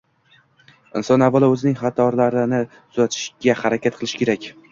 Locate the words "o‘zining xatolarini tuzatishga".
1.57-3.57